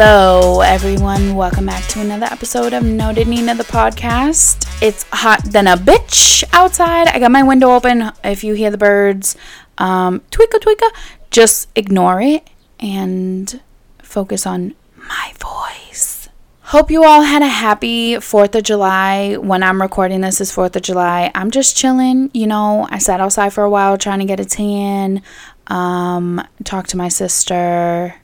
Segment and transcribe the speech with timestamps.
[0.00, 1.34] Hello, everyone.
[1.34, 4.64] Welcome back to another episode of Noted Nina the podcast.
[4.80, 7.08] It's hot than a bitch outside.
[7.08, 8.12] I got my window open.
[8.22, 9.34] If you hear the birds,
[9.76, 10.88] um, tweaka,
[11.32, 13.60] just ignore it and
[14.00, 16.28] focus on my voice.
[16.60, 19.34] Hope you all had a happy 4th of July.
[19.34, 21.32] When I'm recording this is 4th of July.
[21.34, 22.30] I'm just chilling.
[22.32, 25.22] You know, I sat outside for a while trying to get a tan,
[25.66, 28.14] um, talk to my sister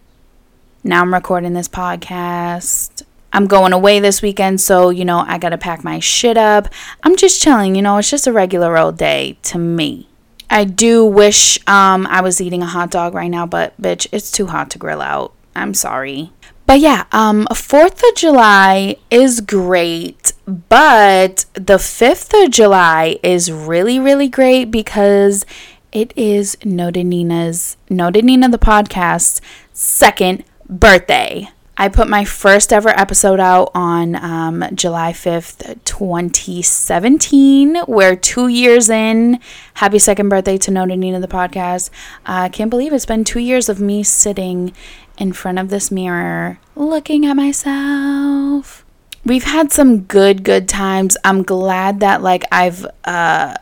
[0.84, 3.02] now I'm recording this podcast.
[3.32, 6.68] I'm going away this weekend, so you know, I gotta pack my shit up.
[7.02, 10.08] I'm just chilling, you know, it's just a regular old day to me.
[10.50, 14.30] I do wish um, I was eating a hot dog right now, but bitch, it's
[14.30, 15.32] too hot to grill out.
[15.56, 16.32] I'm sorry.
[16.66, 23.98] But yeah, um, 4th of July is great, but the 5th of July is really,
[23.98, 25.44] really great because
[25.92, 29.40] it is Noted Nina's, Noted Nina the podcast,
[29.72, 31.48] second birthday.
[31.76, 37.78] I put my first ever episode out on um, July 5th, 2017.
[37.88, 39.40] We're two years in.
[39.74, 41.90] Happy second birthday to Noted Nina, the podcast.
[42.24, 44.72] I uh, can't believe it's been two years of me sitting
[45.18, 48.84] in front of this mirror looking at myself.
[49.24, 51.16] We've had some good, good times.
[51.24, 53.56] I'm glad that, like, I've, uh,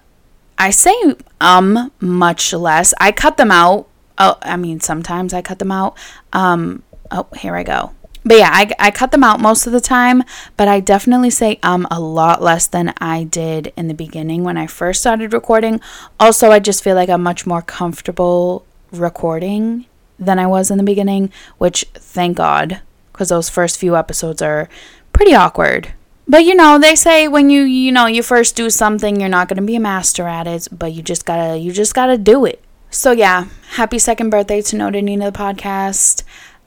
[0.59, 0.95] I say
[1.41, 2.95] um much less.
[3.01, 3.89] I cut them out.
[4.19, 5.97] Oh, I mean, sometimes I cut them out.
[6.33, 7.93] Um, oh, here I go.
[8.25, 10.23] But yeah, I, I cut them out most of the time,
[10.57, 14.57] but I definitely say um a lot less than I did in the beginning when
[14.57, 15.81] I first started recording.
[16.21, 19.87] Also, I just feel like I'm much more comfortable recording
[20.19, 22.81] than I was in the beginning, which thank God,
[23.13, 24.69] because those first few episodes are
[25.13, 25.93] pretty awkward.
[26.29, 29.49] But you know, they say when you you know you first do something, you're not
[29.49, 32.63] gonna be a master at it, but you just gotta you just gotta do it.
[32.91, 36.23] So yeah, happy second birthday to Noted Nina the podcast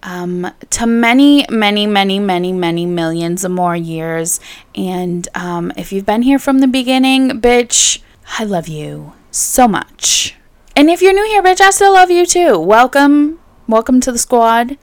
[0.06, 4.40] um, to many, many, many, many, many millions of more years.
[4.76, 8.02] And um, if you've been here from the beginning, bitch,
[8.38, 10.36] I love you so much.
[10.76, 12.60] And if you're new here, bitch, I still love you too.
[12.60, 14.78] Welcome, welcome to the squad.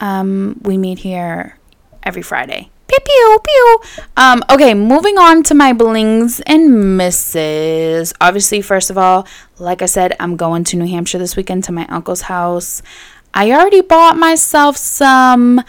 [0.00, 1.58] Um, we meet here
[2.02, 2.70] every Friday.
[2.86, 3.80] Pew pew pew.
[4.16, 8.12] Um, okay, moving on to my blings and misses.
[8.20, 9.26] Obviously, first of all,
[9.58, 12.82] like I said, I'm going to New Hampshire this weekend to my uncle's house.
[13.36, 15.62] I already bought myself some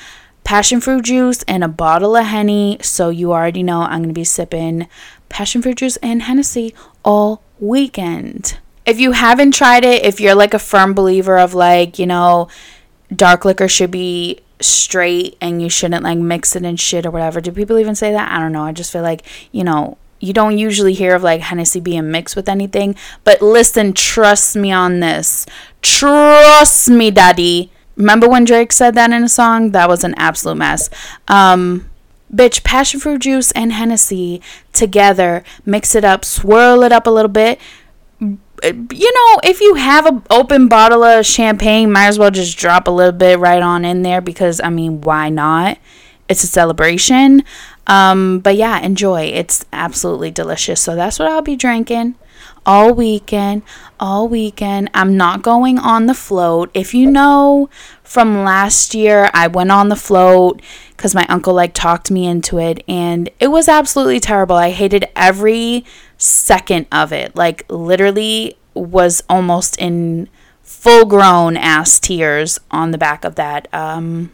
[0.43, 4.13] passion fruit juice and a bottle of Henny, so you already know I'm going to
[4.13, 4.87] be sipping
[5.29, 8.59] passion fruit juice and Hennessy all weekend.
[8.85, 12.49] If you haven't tried it, if you're like a firm believer of like, you know,
[13.13, 17.41] dark liquor should be straight and you shouldn't like mix it and shit or whatever.
[17.41, 18.31] Do people even say that?
[18.31, 18.63] I don't know.
[18.63, 22.35] I just feel like, you know, you don't usually hear of like Hennessy being mixed
[22.35, 22.95] with anything.
[23.23, 25.45] But listen, trust me on this.
[25.81, 27.71] Trust me, daddy.
[27.95, 29.71] Remember when Drake said that in a song?
[29.71, 30.89] That was an absolute mess.
[31.27, 31.89] Um,
[32.33, 34.41] bitch, passion fruit juice and Hennessy
[34.73, 35.43] together.
[35.65, 37.59] Mix it up, swirl it up a little bit.
[38.63, 42.87] You know, if you have an open bottle of champagne, might as well just drop
[42.87, 45.77] a little bit right on in there because, I mean, why not?
[46.27, 47.43] It's a celebration.
[47.87, 49.23] Um, but yeah, enjoy.
[49.23, 50.81] It's absolutely delicious.
[50.81, 52.15] So that's what I'll be drinking
[52.65, 53.61] all weekend.
[53.99, 54.89] All weekend.
[54.93, 56.71] I'm not going on the float.
[56.73, 57.69] If you know
[58.03, 62.59] from last year, I went on the float because my uncle like talked me into
[62.59, 64.55] it and it was absolutely terrible.
[64.55, 65.85] I hated every
[66.17, 67.35] second of it.
[67.35, 70.29] Like literally was almost in
[70.61, 74.31] full grown ass tears on the back of that um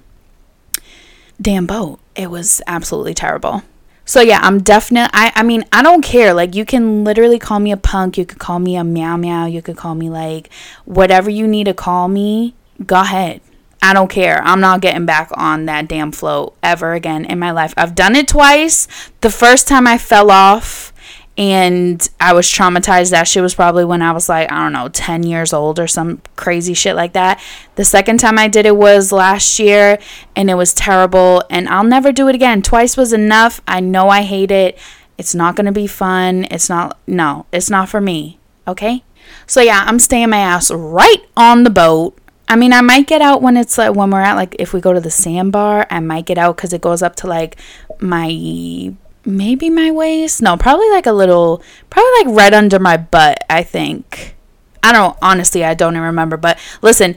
[1.41, 2.00] damn boat.
[2.15, 3.63] It was absolutely terrible.
[4.05, 6.33] So yeah, I'm definitely I I mean, I don't care.
[6.33, 9.45] Like you can literally call me a punk, you could call me a meow meow,
[9.45, 10.49] you could call me like
[10.85, 12.55] whatever you need to call me,
[12.85, 13.41] go ahead.
[13.83, 14.41] I don't care.
[14.43, 17.73] I'm not getting back on that damn float ever again in my life.
[17.77, 18.87] I've done it twice.
[19.21, 20.90] The first time I fell off
[21.37, 23.11] and I was traumatized.
[23.11, 25.87] That shit was probably when I was like, I don't know, 10 years old or
[25.87, 27.41] some crazy shit like that.
[27.75, 29.97] The second time I did it was last year,
[30.35, 32.61] and it was terrible, and I'll never do it again.
[32.61, 33.61] Twice was enough.
[33.67, 34.77] I know I hate it.
[35.17, 36.45] It's not gonna be fun.
[36.51, 39.03] It's not, no, it's not for me, okay?
[39.47, 42.17] So yeah, I'm staying my ass right on the boat.
[42.49, 44.81] I mean, I might get out when it's like when we're at like if we
[44.81, 47.55] go to the sandbar, I might get out because it goes up to like
[47.99, 48.93] my
[49.25, 50.41] maybe my waist.
[50.41, 54.35] No, probably like a little, probably like right under my butt, I think.
[54.83, 56.37] I don't, honestly, I don't even remember.
[56.37, 57.15] But listen,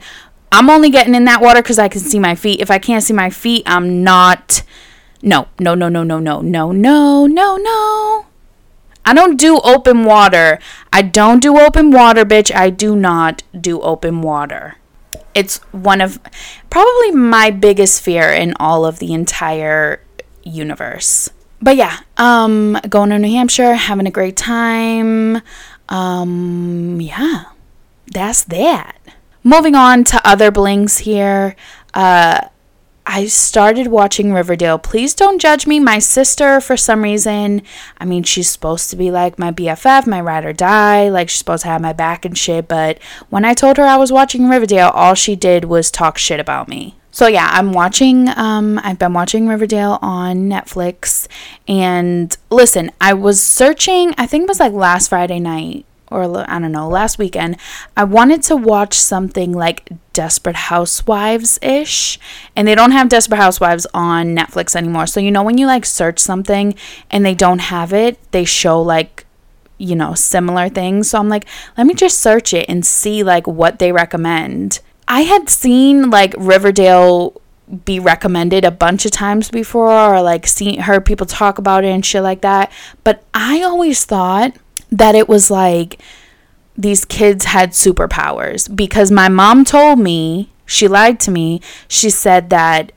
[0.51, 2.61] I'm only getting in that water because I can see my feet.
[2.61, 4.63] If I can't see my feet, I'm not.
[5.21, 8.25] No, no, no, no, no, no, no, no, no, no.
[9.07, 10.59] I don't do open water.
[10.93, 12.53] I don't do open water, bitch.
[12.53, 14.75] I do not do open water.
[15.35, 16.19] it's one of
[16.69, 20.01] probably my biggest fear in all of the entire
[20.43, 21.29] universe.
[21.65, 25.41] But yeah, um going to New Hampshire, having a great time.
[25.89, 27.45] Um yeah.
[28.13, 28.97] That's that.
[29.43, 31.55] Moving on to other blings here.
[31.91, 32.49] Uh
[33.07, 34.77] I started watching Riverdale.
[34.77, 35.79] Please don't judge me.
[35.79, 37.63] My sister, for some reason,
[37.99, 41.09] I mean, she's supposed to be like my BFF, my ride or die.
[41.09, 42.67] Like, she's supposed to have my back and shit.
[42.67, 42.97] But
[43.29, 46.67] when I told her I was watching Riverdale, all she did was talk shit about
[46.67, 46.95] me.
[47.15, 51.29] So, yeah, I'm watching, um, I've been watching Riverdale on Netflix.
[51.65, 56.59] And listen, I was searching, I think it was like last Friday night or I
[56.59, 57.55] don't know, last weekend,
[57.95, 62.19] I wanted to watch something like Desperate Housewives ish.
[62.53, 65.07] And they don't have Desperate Housewives on Netflix anymore.
[65.07, 66.75] So, you know, when you like search something
[67.09, 69.25] and they don't have it, they show like,
[69.77, 71.11] you know, similar things.
[71.11, 71.45] So I'm like,
[71.77, 74.81] let me just search it and see like what they recommend.
[75.07, 77.41] I had seen like Riverdale
[77.83, 81.89] be recommended a bunch of times before or like seen heard people talk about it
[81.89, 82.71] and shit like that.
[83.03, 84.55] But I always thought
[84.91, 85.99] that it was like
[86.77, 92.49] these kids had superpowers because my mom told me she lied to me she said
[92.49, 92.91] that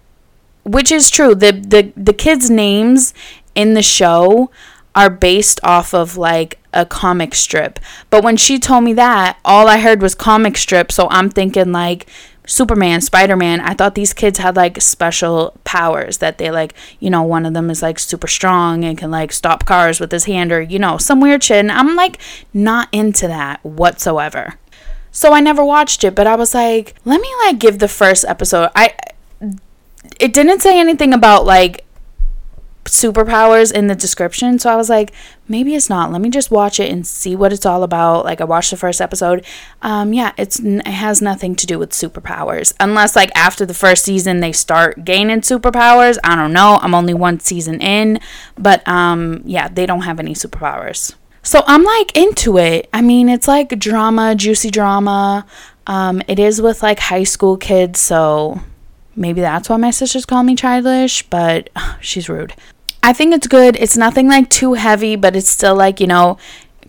[0.65, 3.15] which is true the the the kids names
[3.55, 4.51] in the show
[4.95, 7.79] are based off of like a comic strip
[8.11, 11.73] but when she told me that all i heard was comic strip so i'm thinking
[11.73, 12.07] like
[12.49, 17.11] Superman, Spider Man, I thought these kids had like special powers that they like, you
[17.11, 20.25] know, one of them is like super strong and can like stop cars with his
[20.25, 21.59] hand or, you know, some weird shit.
[21.59, 22.19] And I'm like
[22.55, 24.55] not into that whatsoever.
[25.11, 28.25] So I never watched it, but I was like, let me like give the first
[28.27, 28.71] episode.
[28.75, 28.95] I
[30.19, 31.85] it didn't say anything about like
[32.85, 34.59] superpowers in the description.
[34.59, 35.13] So I was like,
[35.47, 36.11] maybe it's not.
[36.11, 38.25] Let me just watch it and see what it's all about.
[38.25, 39.45] Like I watched the first episode.
[39.83, 44.05] Um, yeah, it's it has nothing to do with superpowers unless like after the first
[44.05, 46.19] season they start gaining superpowers.
[46.25, 46.79] I don't know.
[46.83, 48.21] I'm only one season in,
[48.57, 51.15] but um, yeah, they don't have any superpowers.
[51.43, 52.89] So I'm like into it.
[52.93, 55.47] I mean, it's like drama, juicy drama.
[55.87, 58.61] Um, it is with like high school kids, so
[59.19, 61.71] maybe that's why my sisters call me childish, but
[62.01, 62.55] she's rude.
[63.03, 63.77] I think it's good.
[63.77, 66.39] It's nothing like too heavy, but it's still like, you know,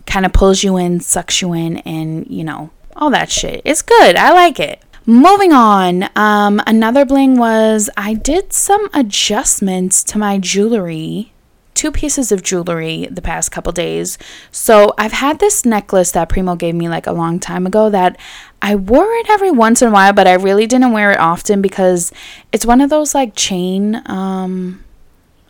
[0.06, 3.62] kind of pulls you in, sucks you in, and, you know, all that shit.
[3.64, 4.16] It's good.
[4.16, 4.82] I like it.
[5.06, 11.32] Moving on, um, another bling was I did some adjustments to my jewelry,
[11.74, 14.18] two pieces of jewelry the past couple days.
[14.50, 18.18] So I've had this necklace that Primo gave me like a long time ago that
[18.60, 21.62] I wore it every once in a while, but I really didn't wear it often
[21.62, 22.12] because
[22.52, 24.84] it's one of those like chain, um,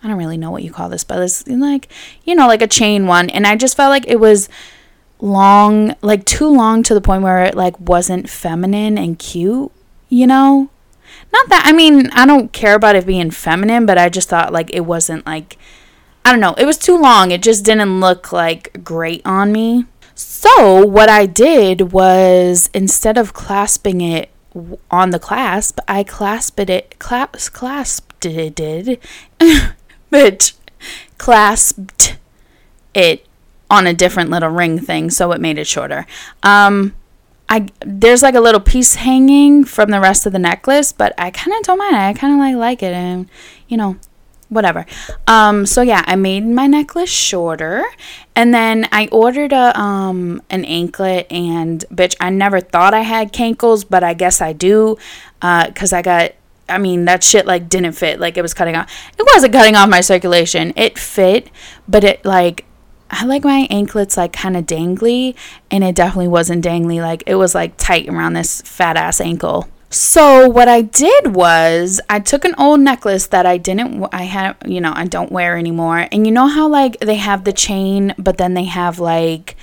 [0.02, 1.88] I don't really know what you call this, but it's like,
[2.24, 3.28] you know, like a chain one.
[3.30, 4.48] And I just felt like it was
[5.20, 9.72] long, like too long to the point where it like wasn't feminine and cute,
[10.08, 10.70] you know?
[11.32, 14.52] Not that, I mean, I don't care about it being feminine, but I just thought
[14.52, 15.58] like it wasn't like,
[16.30, 17.32] I don't know, it was too long.
[17.32, 19.86] It just didn't look like great on me.
[20.14, 24.30] So what I did was instead of clasping it
[24.92, 29.02] on the clasp, I clasped it, clasp, clasped it,
[30.10, 30.52] but
[31.18, 32.16] clasped
[32.94, 33.26] it
[33.68, 36.06] on a different little ring thing, so it made it shorter.
[36.44, 36.94] Um,
[37.48, 41.32] I there's like a little piece hanging from the rest of the necklace, but I
[41.32, 41.96] kind of don't mind.
[41.96, 43.28] I kind of like like it, and
[43.66, 43.96] you know,
[44.50, 44.84] whatever.
[45.26, 47.84] Um, so yeah, I made my necklace shorter,
[48.36, 53.32] and then I ordered a um an anklet, and bitch, I never thought I had
[53.32, 54.98] cankles, but I guess I do,
[55.40, 56.32] uh, cause I got
[56.68, 58.20] I mean, that shit like didn't fit.
[58.20, 58.90] Like it was cutting off.
[59.18, 60.72] It wasn't cutting off my circulation.
[60.76, 61.50] It fit,
[61.88, 62.64] but it like
[63.10, 65.34] I like my anklets like kind of dangly,
[65.70, 67.00] and it definitely wasn't dangly.
[67.00, 69.68] Like it was like tight around this fat ass ankle.
[69.92, 74.56] So what I did was I took an old necklace that I didn't I had
[74.64, 78.14] you know I don't wear anymore, and you know how like they have the chain,
[78.16, 79.56] but then they have like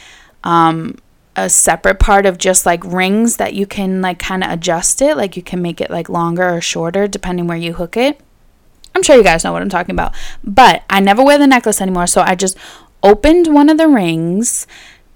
[0.44, 0.98] um
[1.38, 5.16] a separate part of just like rings that you can like kind of adjust it.
[5.16, 8.20] Like you can make it like longer or shorter depending where you hook it.
[8.94, 10.14] I'm sure you guys know what I'm talking about.
[10.44, 12.08] But I never wear the necklace anymore.
[12.08, 12.58] So I just
[13.04, 14.66] opened one of the rings,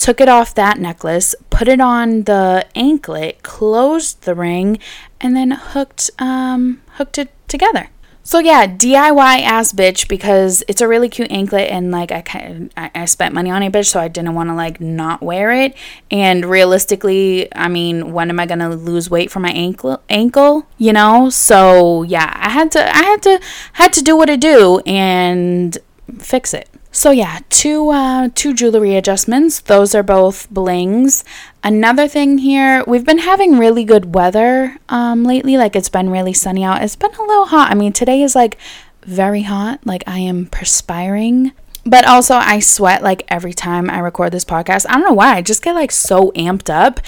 [0.01, 4.79] took it off that necklace, put it on the anklet, closed the ring,
[5.21, 7.87] and then hooked um hooked it together.
[8.23, 12.73] So yeah, DIY ass bitch because it's a really cute anklet and like I kind
[12.75, 15.75] I, spent money on it bitch so I didn't want to like not wear it.
[16.09, 20.93] And realistically I mean when am I gonna lose weight for my ankle ankle you
[20.93, 21.29] know?
[21.29, 23.39] So yeah I had to I had to
[23.73, 25.77] had to do what I do and
[26.17, 29.61] fix it So yeah, two uh, two jewelry adjustments.
[29.61, 31.23] Those are both blings.
[31.63, 35.57] Another thing here, we've been having really good weather um, lately.
[35.57, 36.83] Like it's been really sunny out.
[36.83, 37.71] It's been a little hot.
[37.71, 38.57] I mean, today is like
[39.03, 39.79] very hot.
[39.85, 41.53] Like I am perspiring.
[41.85, 44.85] But also, I sweat like every time I record this podcast.
[44.87, 45.35] I don't know why.
[45.35, 46.99] I just get like so amped up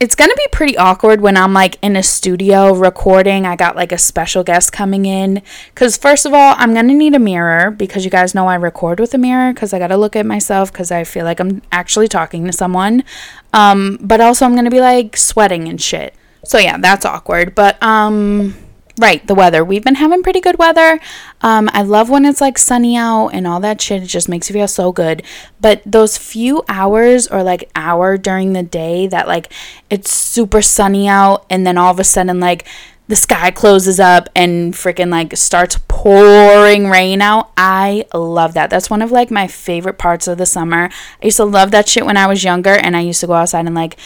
[0.00, 3.44] it's going to be pretty awkward when I'm like in a studio recording.
[3.44, 5.42] I got like a special guest coming in.
[5.74, 8.54] Because, first of all, I'm going to need a mirror because you guys know I
[8.54, 11.38] record with a mirror because I got to look at myself because I feel like
[11.38, 13.04] I'm actually talking to someone.
[13.52, 16.14] Um, but also, I'm going to be like sweating and shit.
[16.44, 17.54] So, yeah, that's awkward.
[17.54, 18.56] But, um,
[19.00, 19.64] Right, the weather.
[19.64, 21.00] We've been having pretty good weather.
[21.40, 24.02] Um, I love when it's like sunny out and all that shit.
[24.02, 25.22] It just makes you feel so good.
[25.58, 29.50] But those few hours or like hour during the day that like
[29.88, 32.68] it's super sunny out and then all of a sudden like
[33.08, 37.52] the sky closes up and freaking like starts pouring rain out.
[37.56, 38.68] I love that.
[38.68, 40.90] That's one of like my favorite parts of the summer.
[41.22, 43.32] I used to love that shit when I was younger and I used to go
[43.32, 43.96] outside and like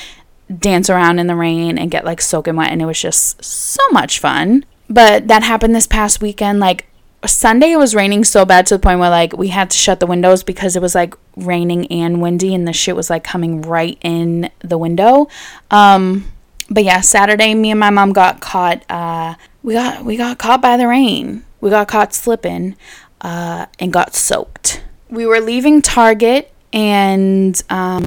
[0.57, 3.83] dance around in the rain and get like soaking wet and it was just so
[3.91, 4.65] much fun.
[4.89, 6.61] But that happened this past weekend.
[6.61, 6.87] Like
[7.27, 10.01] Sunday, it was raining so bad to the point where like we had to shut
[10.01, 13.63] the windows because it was like raining and windy, and the shit was like coming
[13.63, 15.29] right in the window.
[15.71, 16.31] Um,
[16.71, 18.89] but yeah, Saturday, me and my mom got caught.
[18.91, 21.45] Uh, we got we got caught by the rain.
[21.61, 22.77] We got caught slipping,
[23.21, 24.83] uh, and got soaked.
[25.09, 28.07] We were leaving Target and um,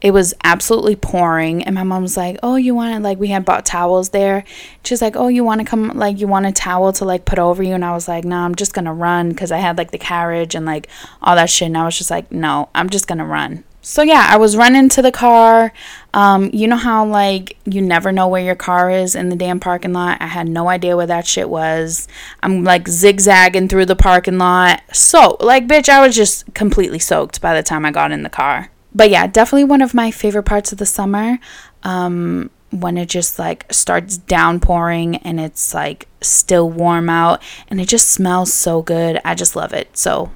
[0.00, 1.62] it was absolutely pouring.
[1.64, 4.44] And my mom was like oh you want to like we had bought towels there.
[4.84, 7.38] She's like oh you want to come like you want a towel to like put
[7.38, 7.74] over you?
[7.74, 10.54] And i was like no i'm just gonna run because i had like the carriage
[10.54, 10.88] and like
[11.22, 11.66] all that shit.
[11.66, 13.64] And i was just like no i'm just gonna run.
[13.82, 15.72] So yeah i was running to the car.
[16.14, 19.60] Um, you know how like you never know where your car is in the damn
[19.60, 20.18] parking lot?
[20.20, 22.08] I had no idea where that shit was.
[22.42, 24.82] I'm like zigzagging through the parking lot.
[24.92, 28.30] So like bitch i was just completely soaked by the time i got in the
[28.30, 31.38] car but yeah, definitely one of my favorite parts of the summer.
[31.82, 37.88] Um, when it just like starts downpouring and it's like still warm out and it
[37.88, 39.20] just smells so good.
[39.24, 39.96] I just love it.
[39.96, 40.30] So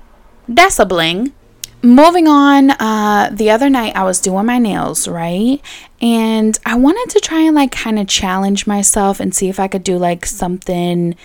[0.49, 1.33] that's a bling.
[1.85, 5.61] Moving on, uh, the other night I was doing my nails, right?
[6.01, 9.67] And I wanted to try and like kind of challenge myself and see if I
[9.67, 11.17] could do like something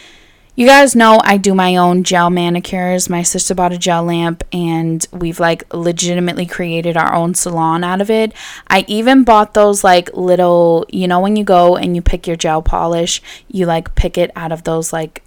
[0.57, 3.09] you guys know I do my own gel manicures.
[3.09, 8.01] My sister bought a gel lamp and we've like legitimately created our own salon out
[8.01, 8.33] of it.
[8.67, 12.35] I even bought those like little, you know, when you go and you pick your
[12.35, 15.21] gel polish, you like pick it out of those like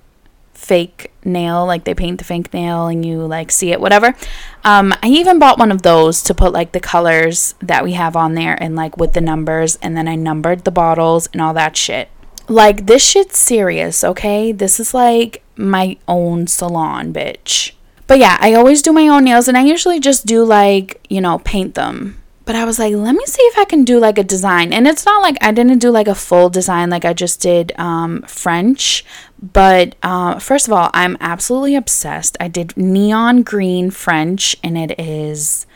[0.52, 4.16] fake nail, like they paint the fake nail and you like see it, whatever.
[4.64, 8.16] Um, I even bought one of those to put like the colors that we have
[8.16, 11.54] on there and like with the numbers, and then I numbered the bottles and all
[11.54, 12.08] that shit.
[12.50, 14.50] Like, this shit's serious, okay?
[14.50, 17.74] This is like my own salon, bitch.
[18.08, 21.20] But yeah, I always do my own nails and I usually just do like, you
[21.20, 22.20] know, paint them.
[22.44, 24.72] But I was like, let me see if I can do like a design.
[24.72, 27.70] And it's not like I didn't do like a full design like I just did
[27.78, 29.04] um, French.
[29.40, 32.36] But uh, first of all, I'm absolutely obsessed.
[32.40, 35.66] I did neon green French and it is.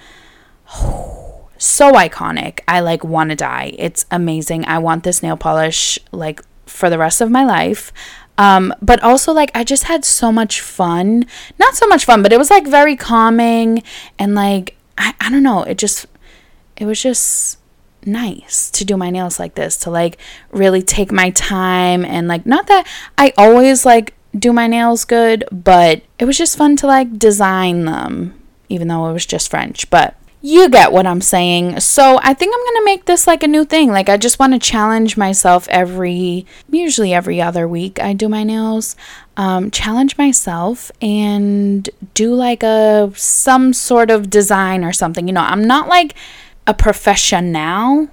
[1.57, 2.61] So iconic.
[2.67, 3.75] I like want to die.
[3.79, 4.67] It's amazing.
[4.67, 6.43] I want this nail polish like
[6.75, 7.93] for the rest of my life.
[8.37, 11.25] Um, but also like I just had so much fun.
[11.59, 13.83] Not so much fun, but it was like very calming
[14.19, 16.07] and like I, I don't know, it just
[16.77, 17.59] it was just
[18.05, 20.19] nice to do my nails like this, to like
[20.51, 25.45] really take my time and like not that I always like do my nails good,
[25.53, 28.35] but it was just fun to like design them,
[28.69, 29.89] even though it was just French.
[29.91, 31.81] But you get what I'm saying.
[31.81, 33.91] So I think I'm going to make this like a new thing.
[33.91, 38.45] Like I just want to challenge myself every, usually every other week I do my
[38.45, 38.95] nails.
[39.39, 45.27] Um, challenge myself and do like a, some sort of design or something.
[45.27, 46.15] You know, I'm not like
[46.67, 48.11] a professional.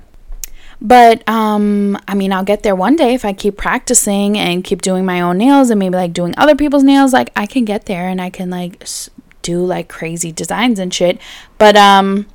[0.80, 4.82] But um, I mean, I'll get there one day if I keep practicing and keep
[4.82, 7.12] doing my own nails and maybe like doing other people's nails.
[7.12, 8.88] Like I can get there and I can like
[9.42, 11.20] do like crazy designs and shit.
[11.58, 12.28] But um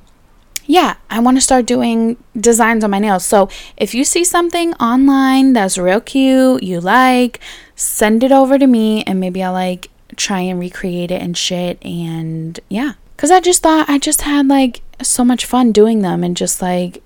[0.67, 3.25] yeah, I want to start doing designs on my nails.
[3.25, 7.39] So if you see something online that's real cute, you like,
[7.75, 11.83] send it over to me and maybe I'll like try and recreate it and shit.
[11.85, 16.23] And yeah, because I just thought I just had like so much fun doing them
[16.23, 17.01] and just like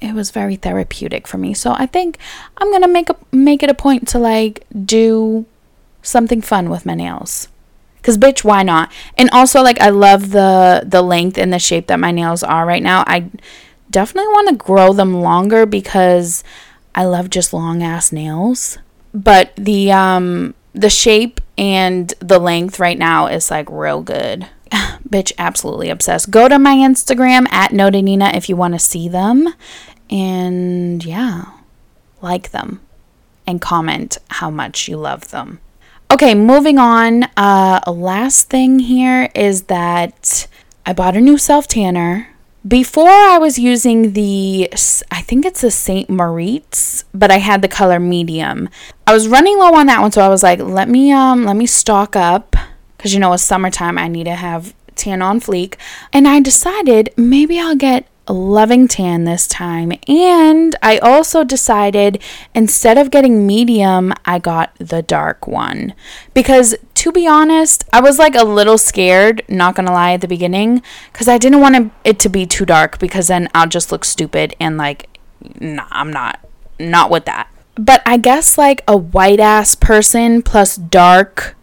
[0.00, 1.54] it was very therapeutic for me.
[1.54, 2.18] So I think
[2.58, 5.46] I'm gonna make a make it a point to like do
[6.02, 7.48] something fun with my nails.
[8.02, 8.92] Cause bitch, why not?
[9.18, 12.64] And also like I love the the length and the shape that my nails are
[12.64, 13.02] right now.
[13.06, 13.30] I
[13.90, 16.44] definitely want to grow them longer because
[16.94, 18.78] I love just long ass nails.
[19.12, 24.48] But the um the shape and the length right now is like real good.
[25.08, 26.30] bitch, absolutely obsessed.
[26.30, 29.48] Go to my Instagram at Nina if you want to see them.
[30.10, 31.46] And yeah,
[32.20, 32.80] like them
[33.46, 35.60] and comment how much you love them.
[36.10, 37.24] Okay, moving on.
[37.36, 40.46] Uh, last thing here is that
[40.86, 42.28] I bought a new self tanner.
[42.66, 44.68] Before I was using the,
[45.10, 46.08] I think it's the St.
[46.08, 48.68] Moriz, but I had the color medium.
[49.06, 51.56] I was running low on that one, so I was like, let me um, let
[51.56, 52.56] me stock up,
[52.96, 53.98] because you know it's summertime.
[53.98, 55.74] I need to have tan on fleek,
[56.12, 59.92] and I decided maybe I'll get loving tan this time.
[60.08, 62.22] And I also decided
[62.54, 65.94] instead of getting medium, I got the dark one.
[66.34, 70.28] Because to be honest, I was like a little scared, not gonna lie, at the
[70.28, 74.04] beginning, because I didn't want it to be too dark because then I'll just look
[74.04, 75.08] stupid and like,
[75.60, 76.40] nah, I'm not,
[76.78, 77.48] not with that.
[77.74, 81.55] But I guess like a white ass person plus dark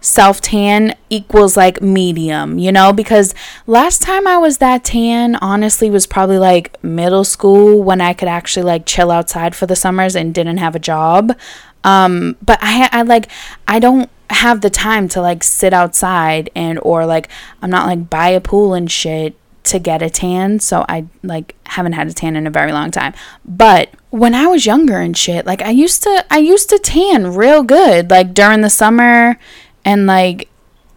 [0.00, 2.92] self tan equals like medium, you know?
[2.92, 3.34] Because
[3.66, 8.28] last time I was that tan, honestly, was probably like middle school when I could
[8.28, 11.36] actually like chill outside for the summers and didn't have a job.
[11.84, 13.28] Um, but I, I like,
[13.66, 17.28] I don't have the time to like sit outside and, or like,
[17.62, 20.60] I'm not like by a pool and shit to get a tan.
[20.60, 23.14] So I like haven't had a tan in a very long time.
[23.44, 27.34] But when I was younger and shit, like I used to, I used to tan
[27.34, 29.38] real good, like during the summer
[29.84, 30.48] and like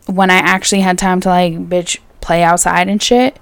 [0.05, 3.39] when I actually had time to like bitch play outside and shit.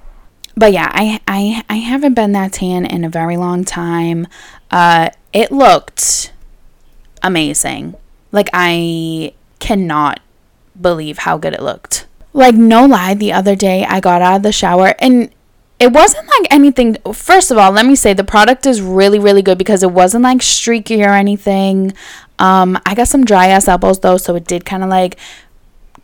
[0.55, 4.27] But yeah, I I I haven't been that tan in a very long time.
[4.72, 6.34] Uh it looked
[7.24, 7.96] amazing.
[8.31, 10.19] Like I cannot
[10.79, 12.08] believe how good it looked.
[12.34, 15.33] Like no lie, the other day I got out of the shower and
[15.79, 19.42] it wasn't like anything first of all let me say the product is really really
[19.42, 21.94] good because it wasn't like streaky or anything
[22.39, 25.17] um i got some dry ass elbows though so it did kind of like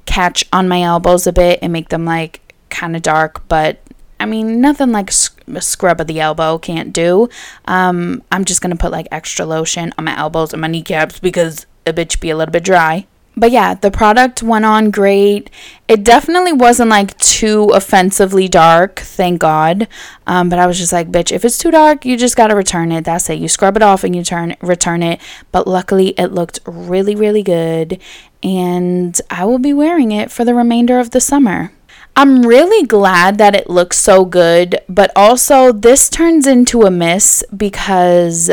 [0.06, 3.80] catch on my elbows a bit and make them like kind of dark but
[4.18, 7.28] I mean, nothing like a scrub of the elbow can't do.
[7.66, 11.66] Um, I'm just gonna put like extra lotion on my elbows and my kneecaps because
[11.86, 15.50] a bitch be a little bit dry but yeah, the product went on great.
[15.88, 19.88] It definitely wasn't like too offensively dark, thank God.
[20.26, 22.92] Um, but I was just like, bitch, if it's too dark, you just gotta return
[22.92, 23.06] it.
[23.06, 23.40] That's it.
[23.40, 25.20] You scrub it off and you turn return it.
[25.52, 28.00] But luckily, it looked really, really good,
[28.42, 31.72] and I will be wearing it for the remainder of the summer.
[32.18, 37.44] I'm really glad that it looks so good, but also this turns into a miss
[37.56, 38.50] because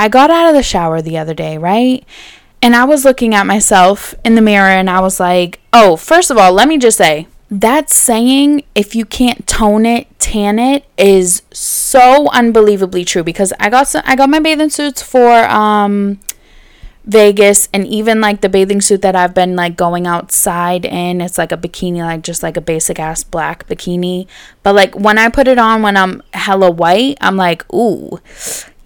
[0.00, 2.04] I got out of the shower the other day, right?
[2.62, 6.30] And I was looking at myself in the mirror and I was like, oh, first
[6.30, 10.84] of all, let me just say that saying, if you can't tone it, tan it,
[10.96, 16.20] is so unbelievably true because I got some, I got my bathing suits for um,
[17.04, 21.36] Vegas and even like the bathing suit that I've been like going outside in, it's
[21.36, 24.28] like a bikini, like just like a basic ass black bikini.
[24.62, 28.20] But like when I put it on when I'm hella white, I'm like, ooh,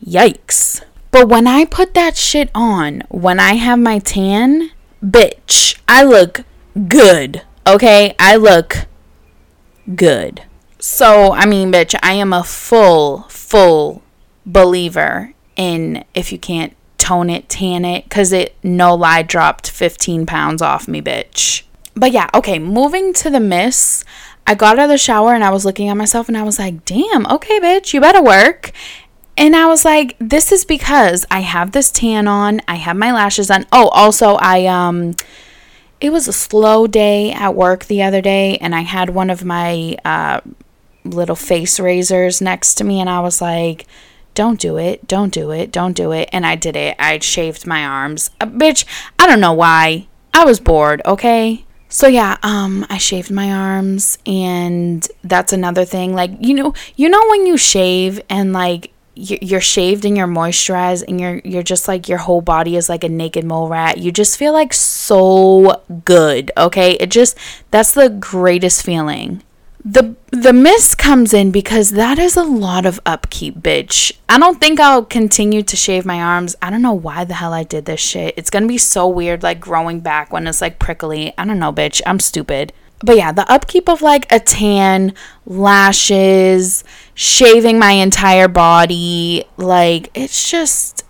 [0.04, 0.82] yikes.
[1.10, 4.70] But when I put that shit on, when I have my tan,
[5.02, 6.44] bitch, I look
[6.88, 7.42] good.
[7.66, 8.14] Okay?
[8.18, 8.86] I look
[9.94, 10.42] good.
[10.78, 14.02] So, I mean, bitch, I am a full, full
[14.44, 20.26] believer in if you can't tone it, tan it, because it, no lie, dropped 15
[20.26, 21.62] pounds off me, bitch.
[21.94, 24.04] But yeah, okay, moving to the miss.
[24.46, 26.58] I got out of the shower and I was looking at myself and I was
[26.58, 28.70] like, damn, okay, bitch, you better work.
[29.38, 33.12] And I was like, this is because I have this tan on, I have my
[33.12, 33.66] lashes on.
[33.70, 35.14] Oh, also I um
[36.00, 39.44] it was a slow day at work the other day and I had one of
[39.44, 40.40] my uh
[41.04, 43.86] little face razors next to me and I was like,
[44.34, 46.28] don't do it, don't do it, don't do it.
[46.32, 46.96] And I did it.
[46.98, 48.30] I shaved my arms.
[48.40, 48.84] Uh, bitch,
[49.18, 50.08] I don't know why.
[50.34, 51.64] I was bored, okay?
[51.88, 57.10] So yeah, um I shaved my arms and that's another thing like you know, you
[57.10, 61.88] know when you shave and like you're shaved and you're moisturized and you're you're just
[61.88, 63.98] like your whole body is like a naked mole rat.
[63.98, 66.92] You just feel like so good, okay?
[66.92, 67.36] It just
[67.70, 69.42] that's the greatest feeling.
[69.82, 74.12] The the mist comes in because that is a lot of upkeep, bitch.
[74.28, 76.54] I don't think I'll continue to shave my arms.
[76.60, 78.34] I don't know why the hell I did this shit.
[78.36, 81.32] It's going to be so weird like growing back when it's like prickly.
[81.38, 82.02] I don't know, bitch.
[82.04, 86.82] I'm stupid but yeah, the upkeep of like a tan, lashes,
[87.16, 91.04] shaving my entire body, like it's just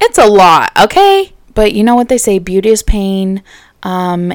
[0.00, 1.34] it's a lot, okay?
[1.54, 3.42] But you know what they say, beauty is pain.
[3.82, 4.32] Um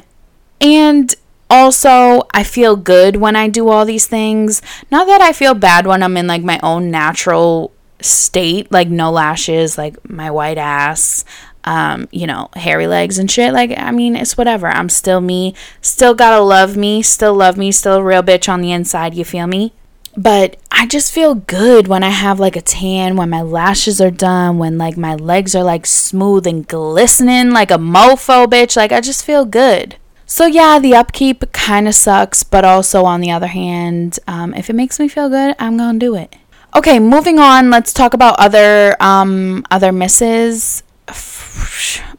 [0.62, 1.16] and
[1.50, 4.62] also, I feel good when I do all these things.
[4.92, 9.10] Not that I feel bad when I'm in like my own natural state, like no
[9.12, 11.26] lashes, like my white ass.
[11.64, 13.54] um, you know, hairy legs and shit.
[13.54, 14.68] Like, I mean, it's whatever.
[14.68, 15.54] I'm still me.
[15.82, 17.02] Still gotta love me.
[17.02, 17.72] Still love me.
[17.72, 19.14] Still a real bitch on the inside.
[19.14, 19.74] You feel me?
[20.18, 24.12] But I just feel good when I have like a tan, when my lashes are
[24.12, 28.76] done, when like my legs are like smooth and glistening like a mofo, bitch.
[28.76, 29.98] Like, I just feel good.
[30.26, 34.70] So, yeah, the upkeep kind of sucks, but also on the other hand, um, if
[34.70, 36.36] it makes me feel good, I'm gonna do it.
[36.76, 37.72] Okay, moving on.
[37.72, 40.84] Let's talk about other um, other misses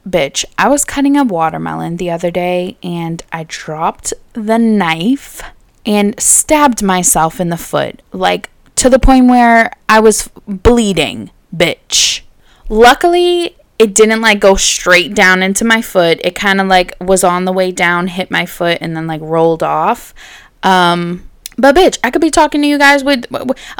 [0.09, 5.42] bitch, I was cutting a watermelon the other day and I dropped the knife
[5.90, 12.20] and stabbed myself in the foot, like to the point where I was bleeding, bitch.
[12.68, 16.20] Luckily, it didn't like go straight down into my foot.
[16.22, 19.20] It kind of like was on the way down, hit my foot, and then like
[19.20, 20.14] rolled off.
[20.62, 23.26] Um, but bitch, I could be talking to you guys with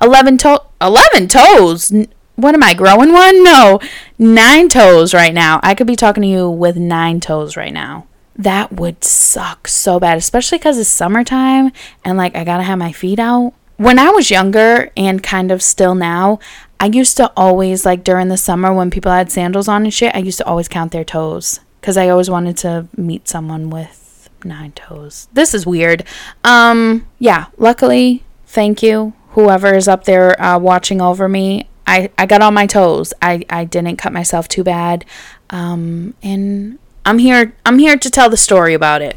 [0.03, 1.93] 11 to- 11 toes
[2.35, 3.45] what am I growing one?
[3.45, 3.81] No,
[4.19, 5.61] nine toes right now.
[5.63, 8.07] I could be talking to you with nine toes right now.
[8.41, 11.73] That would suck so bad, especially because it's summertime
[12.07, 13.53] and like I gotta have my feet out.
[13.77, 16.39] When I was younger and kind of still now,
[16.79, 20.15] I used to always like during the summer when people had sandals on and shit,
[20.15, 24.31] I used to always count their toes because I always wanted to meet someone with
[24.43, 25.29] nine toes.
[25.35, 26.05] This is weird.
[26.43, 31.69] Um, yeah, luckily, thank you, whoever is up there uh, watching over me.
[31.87, 33.13] I, I got on my toes.
[33.21, 35.05] I, I didn't cut myself too bad.
[35.51, 39.17] Um, and I'm here I'm here to tell the story about it.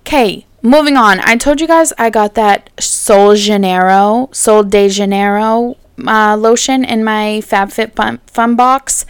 [0.00, 1.20] Okay, moving on.
[1.20, 7.04] I told you guys I got that Sol Janeiro, Sol de Janeiro uh, lotion in
[7.04, 9.06] my FabFitFun box.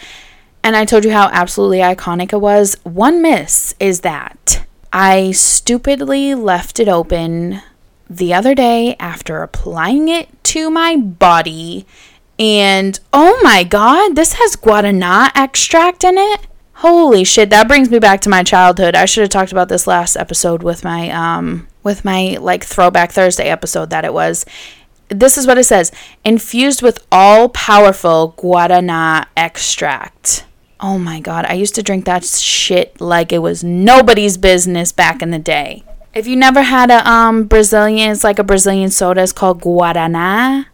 [0.62, 2.76] And I told you how absolutely iconic it was.
[2.82, 7.62] One miss is that I stupidly left it open
[8.10, 11.86] the other day after applying it to my body
[12.40, 16.46] and oh my god, this has guarana extract in it.
[16.80, 18.94] Holy shit, that brings me back to my childhood.
[18.94, 23.12] I should have talked about this last episode with my um with my like throwback
[23.12, 24.46] Thursday episode that it was.
[25.08, 25.92] This is what it says.
[26.24, 30.46] Infused with all powerful guarana extract.
[30.80, 35.20] Oh my god, I used to drink that shit like it was nobody's business back
[35.20, 35.84] in the day.
[36.14, 40.64] If you never had a um Brazilian, it's like a Brazilian soda, it's called guarana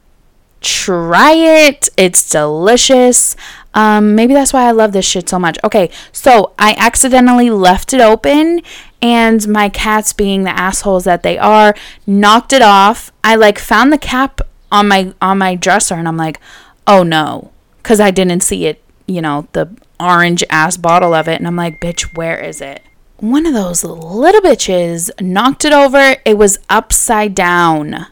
[0.61, 1.89] try it.
[1.97, 3.37] It's delicious.
[3.75, 5.59] Um, maybe that's why I love this shit so much.
[5.63, 8.63] Okay, so I accidentally left it open,
[9.03, 11.75] and my cats, being the assholes that they are,
[12.07, 13.13] knocked it off.
[13.23, 14.41] I like found the cap
[14.73, 16.41] on my on my dresser, and I'm like,
[16.87, 18.83] oh no, because I didn't see it.
[19.07, 19.69] You know, the
[20.01, 22.83] orange ass bottle of it, and I'm like, bitch, where is it?
[23.19, 26.17] One of those little bitches knocked it over.
[26.25, 28.07] It was upside down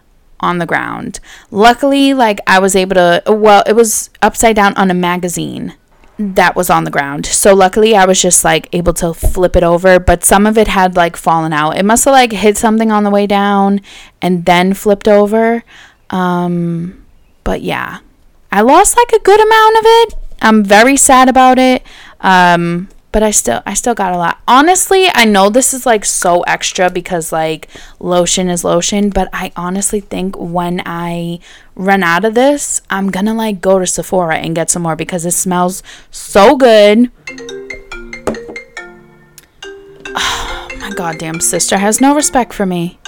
[0.45, 1.21] on the ground.
[1.51, 5.75] Luckily, like I was able to, well, it was upside down on a magazine
[6.19, 7.27] that was on the ground.
[7.27, 10.69] So luckily, I was just like able to flip it over, but some of it
[10.69, 11.77] had like fallen out.
[11.77, 13.81] It must have like hit something on the way down
[14.23, 15.65] and then flipped over.
[16.11, 17.05] Um,
[17.43, 17.99] but yeah,
[18.53, 20.15] I lost like a good amount of it.
[20.41, 21.83] I'm very sad about it.
[22.21, 24.41] Um, but I still I still got a lot.
[24.49, 27.69] Honestly, I know this is like so extra because like
[28.01, 31.39] lotion is lotion, but I honestly think when I
[31.77, 34.97] run out of this, I'm going to like go to Sephora and get some more
[34.97, 37.11] because it smells so good.
[40.17, 42.99] Oh, my goddamn sister has no respect for me.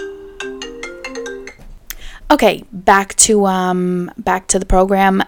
[2.30, 5.24] Okay, back to um back to the program.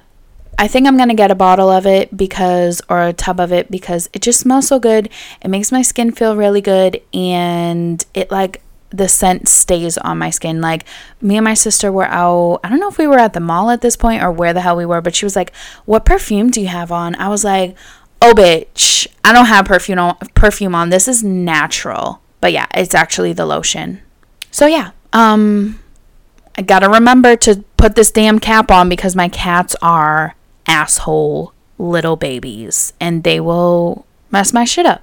[0.59, 3.53] I think I'm going to get a bottle of it because, or a tub of
[3.53, 5.09] it because it just smells so good.
[5.40, 10.31] It makes my skin feel really good and it like the scent stays on my
[10.31, 10.61] skin.
[10.61, 10.85] Like
[11.21, 13.71] me and my sister were out, I don't know if we were at the mall
[13.71, 16.51] at this point or where the hell we were, but she was like, What perfume
[16.51, 17.14] do you have on?
[17.16, 17.77] I was like,
[18.21, 20.90] Oh, bitch, I don't have perfume on, perfume on.
[20.90, 22.21] This is natural.
[22.40, 24.01] But yeah, it's actually the lotion.
[24.51, 25.81] So yeah, um,
[26.57, 30.35] I gotta remember to put this damn cap on because my cats are
[30.68, 35.02] asshole little babies and they will mess my shit up.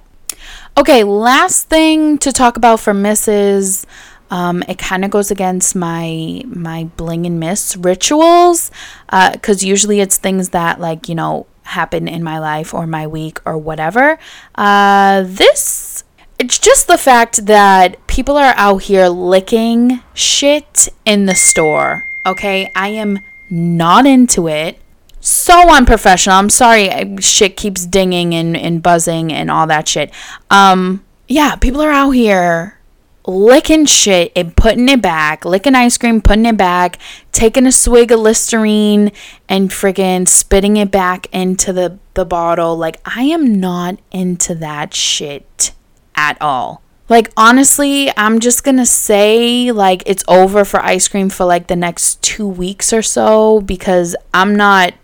[0.78, 3.86] Okay, last thing to talk about for Mrs.
[4.30, 8.70] Um, it kind of goes against my my bling and miss rituals
[9.06, 13.06] because uh, usually it's things that like you know happen in my life or my
[13.06, 14.18] week or whatever.
[14.54, 16.04] Uh, this
[16.38, 22.08] it's just the fact that people are out here licking shit in the store.
[22.26, 24.78] Okay, I am not into it
[25.26, 26.36] so unprofessional.
[26.36, 30.12] I'm sorry, shit keeps dinging and, and buzzing and all that shit.
[30.50, 32.78] Um, yeah, people are out here
[33.26, 36.98] licking shit and putting it back, licking ice cream, putting it back,
[37.32, 39.10] taking a swig of Listerine
[39.48, 42.76] and friggin' spitting it back into the, the bottle.
[42.76, 45.72] Like, I am not into that shit
[46.14, 46.82] at all.
[47.08, 51.76] Like, honestly, I'm just gonna say, like, it's over for ice cream for like the
[51.76, 54.94] next two weeks or so because I'm not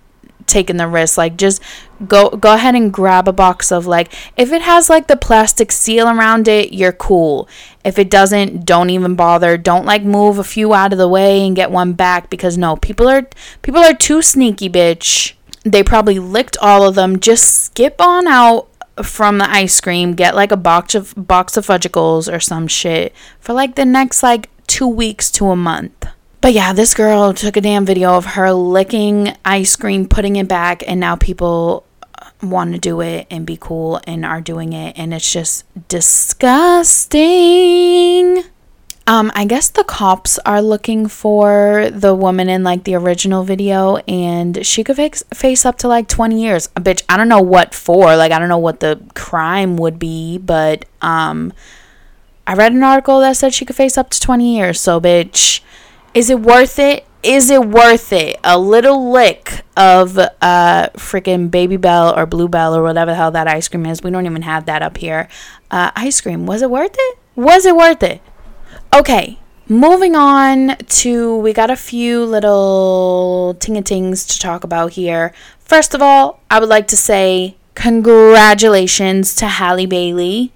[0.53, 1.19] taking the risk.
[1.19, 1.61] Like, just
[2.07, 5.71] go go ahead and grab a box of like if it has like the plastic
[5.71, 7.49] seal around it you're cool.
[7.85, 9.57] If it doesn't don't even bother.
[9.57, 12.77] Don't like move a few out of the way and get one back because no
[12.77, 13.27] people are
[13.63, 15.35] people are too sneaky bitch.
[15.65, 17.21] They probably licked all of them.
[17.21, 18.69] Just skip on out
[19.03, 20.15] from the ice cream.
[20.15, 24.23] Get like a box of box of fudgicles or some shit for like the next
[24.23, 26.07] like two weeks to a month
[26.43, 30.49] but yeah, this girl took a damn video of her licking ice cream, putting it
[30.49, 31.87] back, and now people
[32.43, 37.23] want to do it and be cool and are doing it and it's just disgusting.
[39.07, 43.97] Um, I guess the cops are looking for the woman in like the original video,
[44.09, 46.69] and she could face, face up to like 20 years.
[46.77, 48.17] A bitch, I don't know what for.
[48.17, 51.53] Like, I don't know what the crime would be, but um,
[52.47, 54.81] I read an article that said she could face up to 20 years.
[54.81, 55.63] So, bitch,
[56.15, 57.07] is it worth it?
[57.23, 58.39] is it worth it?
[58.43, 63.49] A little lick of uh freaking Baby Bell or Bluebell or whatever the hell that
[63.49, 64.03] ice cream is.
[64.03, 65.29] We don't even have that up here.
[65.71, 66.47] Uh, ice cream.
[66.47, 67.19] Was it worth it?
[67.37, 68.21] Was it worth it?
[68.95, 75.33] Okay, moving on to we got a few little ting tings to talk about here.
[75.61, 80.53] First of all, I would like to say congratulations to Halle Bailey.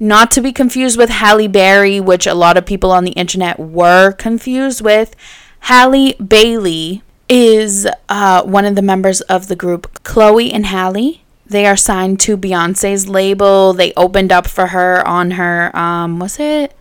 [0.00, 3.58] Not to be confused with Halle Berry, which a lot of people on the internet
[3.58, 5.16] were confused with.
[5.60, 11.20] Halle Bailey is uh, one of the members of the group Chloe and Halle.
[11.46, 13.72] They are signed to Beyonce's label.
[13.72, 16.74] They opened up for her on her, um, was it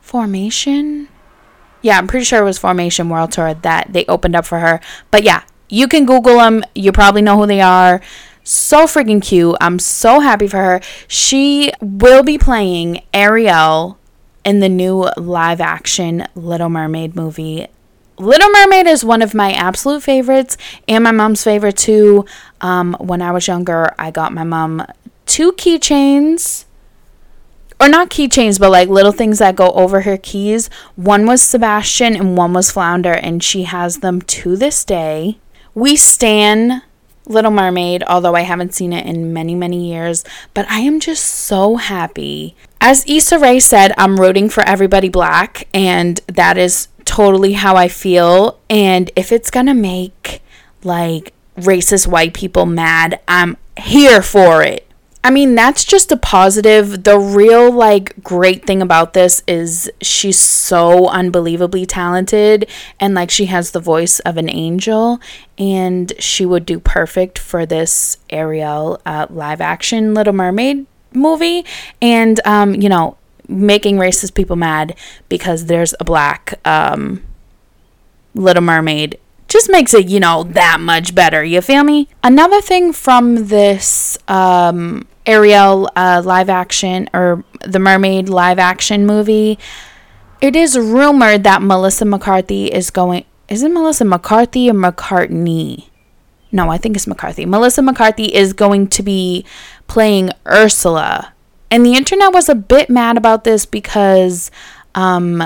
[0.00, 1.08] Formation?
[1.80, 4.80] Yeah, I'm pretty sure it was Formation World Tour that they opened up for her.
[5.10, 6.62] But yeah, you can Google them.
[6.74, 8.00] You probably know who they are.
[8.44, 9.56] So freaking cute.
[9.60, 10.80] I'm so happy for her.
[11.06, 13.98] She will be playing Ariel
[14.44, 17.68] in the new live action Little Mermaid movie
[18.18, 22.24] Little Mermaid is one of my absolute favorites and my mom's favorite too.
[22.60, 24.86] Um, when I was younger, I got my mom
[25.26, 26.64] two keychains.
[27.80, 30.70] Or not keychains, but like little things that go over her keys.
[30.94, 35.38] One was Sebastian and one was Flounder, and she has them to this day.
[35.74, 36.82] We stan
[37.26, 41.24] Little Mermaid, although I haven't seen it in many, many years, but I am just
[41.24, 42.56] so happy.
[42.80, 47.88] As Issa Rae said, I'm rooting for everybody black, and that is totally how I
[47.88, 48.58] feel.
[48.68, 50.42] And if it's gonna make
[50.82, 54.86] like racist white people mad, I'm here for it.
[55.24, 57.04] I mean, that's just a positive.
[57.04, 63.44] The real, like, great thing about this is she's so unbelievably talented and, like, she
[63.46, 65.20] has the voice of an angel,
[65.56, 71.64] and she would do perfect for this Ariel uh, live action Little Mermaid movie.
[72.00, 74.96] And, um, you know, making racist people mad
[75.28, 77.22] because there's a black um,
[78.34, 81.44] Little Mermaid just makes it, you know, that much better.
[81.44, 82.08] You feel me?
[82.24, 89.58] Another thing from this um, Ariel uh, live action or the Mermaid live action movie,
[90.40, 93.24] it is rumored that Melissa McCarthy is going.
[93.48, 95.88] Is it Melissa McCarthy or McCartney?
[96.50, 97.46] No, I think it's McCarthy.
[97.46, 99.44] Melissa McCarthy is going to be
[99.86, 101.32] playing Ursula
[101.72, 104.50] and the internet was a bit mad about this because
[104.94, 105.42] um,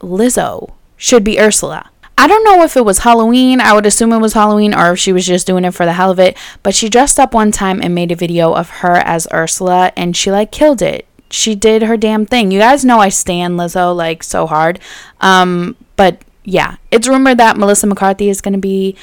[0.00, 1.88] Lizzo should be Ursula.
[2.18, 3.60] I don't know if it was Halloween.
[3.60, 5.92] I would assume it was Halloween or if she was just doing it for the
[5.92, 6.36] hell of it.
[6.64, 10.16] But she dressed up one time and made a video of her as Ursula and
[10.16, 11.06] she like killed it.
[11.30, 12.50] She did her damn thing.
[12.50, 14.80] You guys know I stand Lizzo like so hard.
[15.20, 18.96] Um, but yeah, it's rumored that Melissa McCarthy is going to be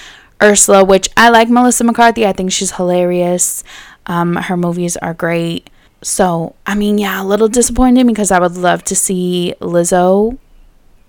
[0.43, 2.27] Ursula, which I like Melissa McCarthy.
[2.27, 3.63] I think she's hilarious.
[4.07, 5.69] Um, her movies are great.
[6.01, 10.37] So, I mean, yeah, a little disappointed because I would love to see Lizzo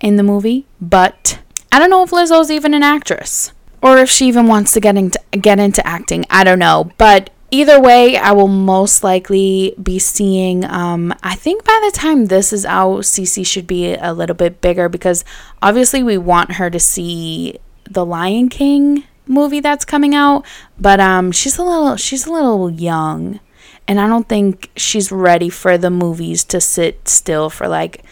[0.00, 1.40] in the movie, but
[1.72, 3.52] I don't know if Lizzo's even an actress
[3.82, 6.24] or if she even wants to get into get into acting.
[6.30, 10.64] I don't know, but either way, I will most likely be seeing.
[10.64, 14.60] Um, I think by the time this is out, Cece should be a little bit
[14.60, 15.24] bigger because
[15.62, 20.46] obviously we want her to see the Lion King movie that's coming out,
[20.78, 23.40] but um, she's a little she's a little young
[23.88, 28.04] and I don't think she's ready for the movies to sit still for like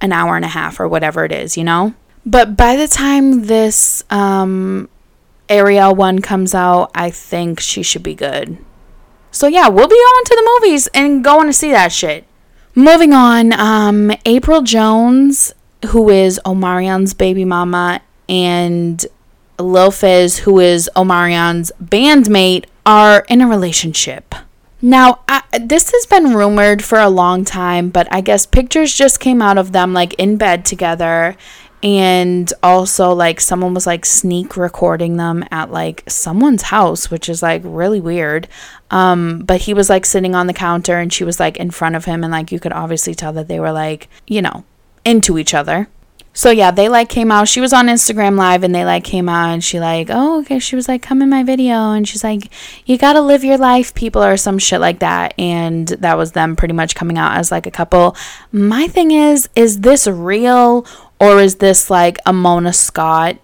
[0.00, 1.94] an hour and a half or whatever it is, you know?
[2.28, 4.90] But by the time this um,
[5.48, 8.58] Ariel one comes out, I think she should be good.
[9.30, 12.26] So yeah, we'll be going to the movies and going to see that shit.
[12.74, 15.54] Moving on, um, April Jones,
[15.86, 19.06] who is Omarion's baby mama, and
[19.58, 24.34] Lil Fizz, who is Omarion's bandmate, are in a relationship.
[24.82, 29.18] Now, I, this has been rumored for a long time, but I guess pictures just
[29.18, 31.36] came out of them like in bed together.
[31.82, 37.42] And also, like, someone was like sneak recording them at like someone's house, which is
[37.42, 38.48] like really weird.
[38.90, 41.94] Um, but he was like sitting on the counter and she was like in front
[41.94, 44.64] of him, and like you could obviously tell that they were like, you know,
[45.04, 45.88] into each other
[46.38, 47.48] so yeah, they like came out.
[47.48, 50.60] She was on Instagram live and they like came out and she like, "Oh, okay."
[50.60, 52.50] She was like, "Come in my video." And she's like,
[52.86, 55.34] "You got to live your life, people," or some shit like that.
[55.36, 58.14] And that was them pretty much coming out as like a couple.
[58.52, 60.86] My thing is, is this real
[61.20, 63.38] or is this like a Mona Scott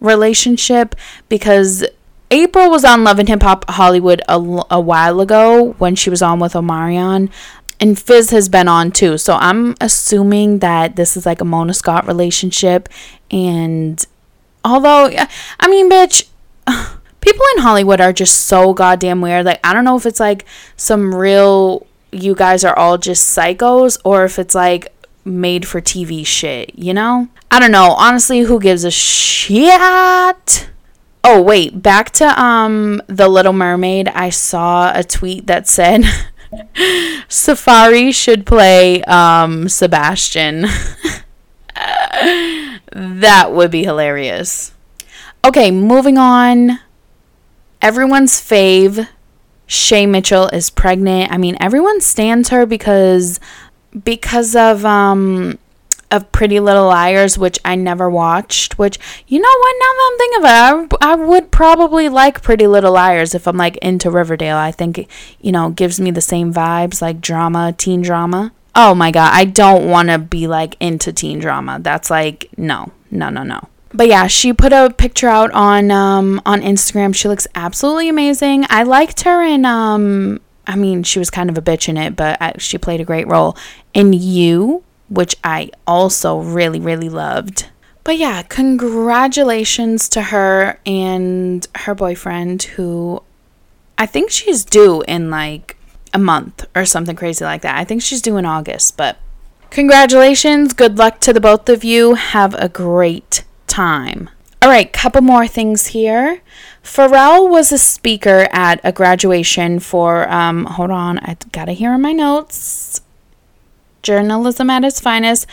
[0.00, 0.94] relationship
[1.28, 1.84] because
[2.30, 4.34] April was on Love and Hip Hop Hollywood a,
[4.70, 7.30] a while ago when she was on with Omarion
[7.80, 9.18] and Fizz has been on too.
[9.18, 12.88] So I'm assuming that this is like a Mona Scott relationship.
[13.30, 14.04] And
[14.64, 15.10] although,
[15.60, 16.28] I mean, bitch,
[17.20, 19.44] people in Hollywood are just so goddamn weird.
[19.44, 23.98] Like, I don't know if it's like some real, you guys are all just psychos,
[24.04, 24.92] or if it's like
[25.26, 27.28] made for TV shit, you know?
[27.50, 27.92] I don't know.
[27.92, 30.70] Honestly, who gives a shit?
[31.24, 34.08] Oh, wait, back to um The Little Mermaid.
[34.08, 36.02] I saw a tweet that said
[37.28, 40.62] Safaree should play um, Sebastian.
[42.92, 44.72] that would be hilarious.
[45.44, 46.80] Okay, moving on.
[47.82, 49.08] Everyone's fave,
[49.66, 51.30] Shay Mitchell is pregnant.
[51.32, 53.38] I mean, everyone stands her because
[54.04, 55.58] because of um
[56.10, 58.78] of Pretty Little Liars, which I never watched.
[58.78, 59.74] Which you know what?
[59.78, 63.46] Now that I'm thinking of it, I, I would probably like Pretty Little Liars if
[63.46, 64.56] I'm like into Riverdale.
[64.56, 65.08] I think
[65.40, 68.52] you know gives me the same vibes like drama, teen drama.
[68.74, 71.78] Oh my god, I don't want to be like into teen drama.
[71.80, 73.68] That's like no, no, no, no.
[73.92, 77.14] But yeah, she put a picture out on um on Instagram.
[77.14, 78.66] She looks absolutely amazing.
[78.68, 82.16] I liked her in um I mean, she was kind of a bitch in it,
[82.16, 83.56] but I, she played a great role.
[83.94, 87.68] In You, which I also really, really loved.
[88.04, 93.22] But yeah, congratulations to her and her boyfriend, who
[93.98, 95.76] I think she's due in like
[96.12, 97.76] a month or something crazy like that.
[97.76, 99.18] I think she's due in August, but
[99.70, 100.72] congratulations.
[100.72, 102.14] Good luck to the both of you.
[102.14, 104.30] Have a great time.
[104.66, 106.42] All right, couple more things here.
[106.82, 112.00] Pharrell was a speaker at a graduation for, um, hold on, I gotta hear in
[112.00, 113.00] my notes
[114.02, 115.46] journalism at its finest.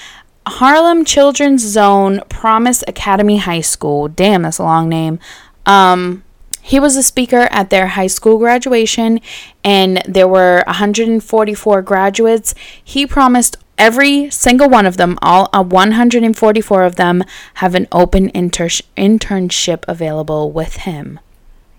[0.48, 4.08] Harlem Children's Zone Promise Academy High School.
[4.08, 5.20] Damn, that's a long name.
[5.68, 6.24] Um,
[6.60, 9.20] he was a speaker at their high school graduation,
[9.64, 12.56] and there were 144 graduates.
[12.84, 17.24] He promised every single one of them, all uh, 144 of them,
[17.56, 21.20] have an open inter- internship available with him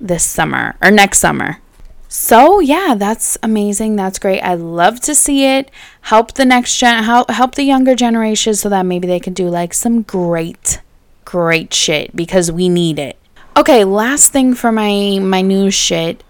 [0.01, 1.61] this summer or next summer.
[2.09, 3.97] So yeah, that's amazing.
[3.97, 4.41] That's great.
[4.41, 5.71] I love to see it.
[6.03, 9.49] Help the next gen help help the younger generation so that maybe they can do
[9.49, 10.81] like some great
[11.25, 13.19] great shit because we need it.
[13.57, 16.24] Okay, last thing for my my news shit.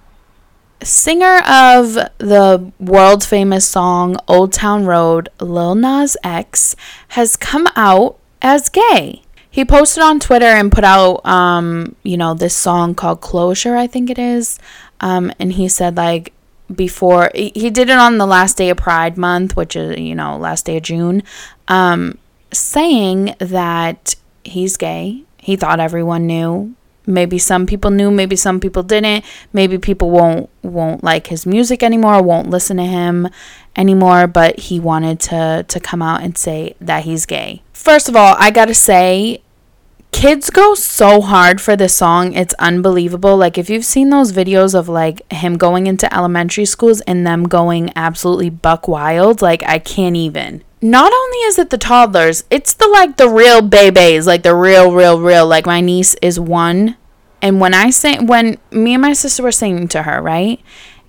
[0.82, 6.76] Singer of the world famous song Old Town Road, Lil Nas X,
[7.08, 9.22] has come out as gay.
[9.50, 13.86] He posted on Twitter and put out um, you know, this song called Closure, I
[13.86, 14.58] think it is.
[15.00, 16.32] Um, and he said like
[16.74, 20.36] before he did it on the last day of Pride Month, which is you know
[20.36, 21.22] last day of June,
[21.68, 22.18] um,
[22.52, 25.24] saying that he's gay.
[25.38, 26.74] He thought everyone knew.
[27.06, 29.24] Maybe some people knew, maybe some people didn't.
[29.52, 33.28] Maybe people won't won't like his music anymore, won't listen to him
[33.76, 37.62] anymore, but he wanted to to come out and say that he's gay.
[37.72, 39.42] First of all, I got to say
[40.14, 42.32] kids go so hard for this song.
[42.32, 43.36] It's unbelievable.
[43.36, 47.44] Like if you've seen those videos of like him going into elementary schools and them
[47.44, 50.62] going absolutely buck wild, like I can't even.
[50.84, 54.92] Not only is it the toddlers, it's the like the real babies, like the real
[54.92, 56.96] real real like my niece is 1
[57.40, 60.60] and when I sing when me and my sister were singing to her, right?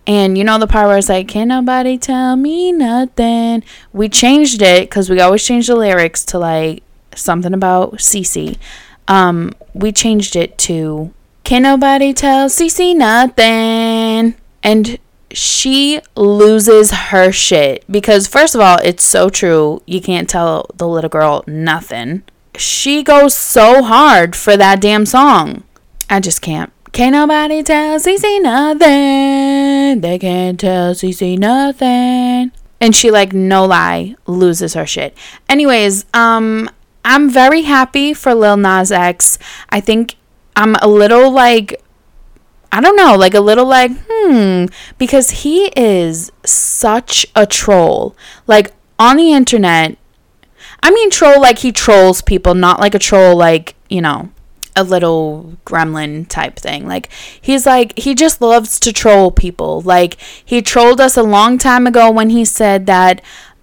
[0.07, 4.61] And you know the part where it's like, "Can nobody tell me nothing?" We changed
[4.61, 6.83] it because we always change the lyrics to like
[7.15, 8.57] something about Cece
[9.07, 11.13] um, we changed it to
[11.43, 14.33] Can nobody tell Cece nothing?
[14.63, 14.97] And
[15.35, 19.81] she loses her shit because first of all, it's so true.
[19.85, 22.23] You can't tell the little girl nothing.
[22.55, 25.63] She goes so hard for that damn song.
[26.09, 26.71] I just can't.
[26.93, 29.99] Can't nobody tell Cece nothing.
[29.99, 32.53] They can't tell Cece nothing.
[32.79, 35.17] And she like no lie loses her shit.
[35.49, 36.69] Anyways, um
[37.03, 39.37] I'm very happy for Lil Nas X.
[39.69, 40.15] I think
[40.55, 41.81] I'm a little like
[42.75, 44.65] I don't know, like a little like, hmm,
[44.97, 48.17] because he is such a troll.
[48.47, 49.97] Like on the internet,
[50.83, 54.29] I mean, troll like he trolls people, not like a troll like, you know,
[54.75, 56.85] a little gremlin type thing.
[56.85, 57.09] Like
[57.39, 59.79] he's like he just loves to troll people.
[59.79, 63.21] Like he trolled us a long time ago when he said that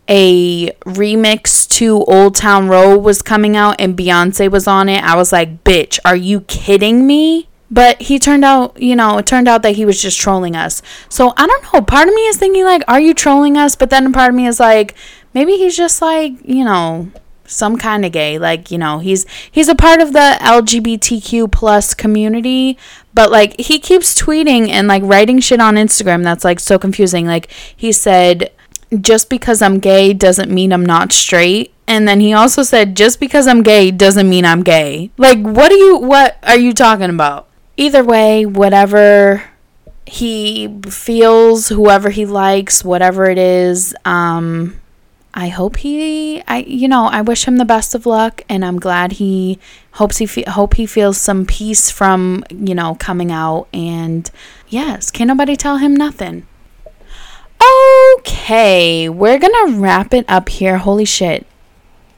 [0.09, 5.05] a remix to Old Town Road was coming out and Beyonce was on it.
[5.05, 9.25] I was like, "Bitch, are you kidding me?" But he turned out, you know, it
[9.25, 10.83] turned out that he was just trolling us.
[11.09, 11.81] So I don't know.
[11.81, 13.75] Part of me is thinking, like, are you trolling us?
[13.75, 14.95] But then part of me is like,
[15.33, 17.11] maybe he's just like, you know,
[17.47, 18.39] some kind of gay.
[18.39, 22.77] Like, you know, he's he's a part of the LGBTQ plus community.
[23.15, 27.25] But like he keeps tweeting and like writing shit on Instagram that's like so confusing.
[27.27, 28.53] Like he said,
[29.01, 31.73] just because I'm gay doesn't mean I'm not straight.
[31.89, 35.11] And then he also said, just because I'm gay doesn't mean I'm gay.
[35.17, 37.49] Like, what are you, what are you talking about?
[37.77, 39.45] Either way, whatever
[40.07, 44.79] he feels, whoever he likes, whatever it is, um,
[45.35, 48.79] I hope he, I, you know, I wish him the best of luck, and I'm
[48.79, 49.59] glad he
[49.93, 53.67] hopes he fe- hope he feels some peace from, you know, coming out.
[53.73, 54.31] And
[54.69, 56.47] yes, can nobody tell him nothing.
[58.19, 60.79] Okay, we're gonna wrap it up here.
[60.79, 61.47] Holy shit,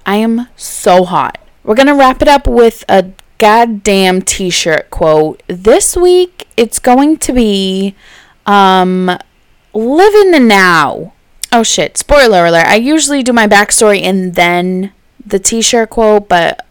[0.04, 1.38] I am so hot.
[1.62, 3.12] We're gonna wrap it up with a
[3.44, 5.42] goddamn t-shirt quote.
[5.48, 7.94] This week it's going to be
[8.46, 9.18] um
[9.74, 11.12] live in the now.
[11.52, 12.64] Oh shit, spoiler alert.
[12.64, 14.94] I usually do my backstory and then
[15.26, 16.64] the t-shirt quote, but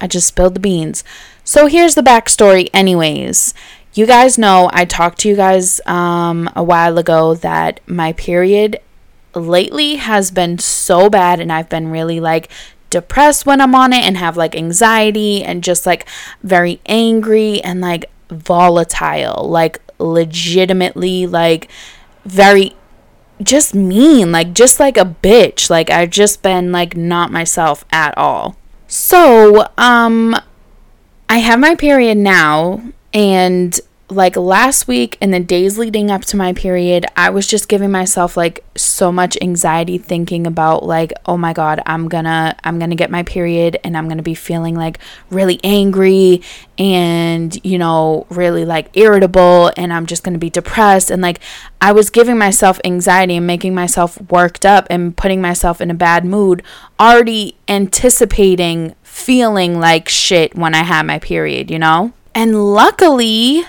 [0.00, 1.02] I just spilled the beans.
[1.42, 3.52] So here's the backstory anyways.
[3.92, 8.78] You guys know I talked to you guys um a while ago that my period
[9.34, 12.48] lately has been so bad and I've been really like
[12.92, 16.06] depressed when I'm on it and have like anxiety and just like
[16.42, 21.68] very angry and like volatile, like legitimately like
[22.24, 22.76] very
[23.42, 25.68] just mean, like just like a bitch.
[25.70, 28.56] Like I've just been like not myself at all.
[28.86, 30.36] So, um
[31.28, 32.82] I have my period now
[33.14, 33.80] and
[34.14, 37.90] like last week and the days leading up to my period, I was just giving
[37.90, 42.96] myself like so much anxiety thinking about like, oh my god, I'm to I'm to
[42.96, 44.98] get my period and I'm to be feeling like
[45.30, 46.42] really angry
[46.78, 51.40] and, you know, really like irritable and I'm just to be depressed and like
[51.80, 55.94] I was giving myself anxiety and making myself worked up and putting myself in a
[55.94, 56.62] bad mood,
[57.00, 62.12] already anticipating feeling like shit when I had my period, you know?
[62.34, 63.62] And luckily,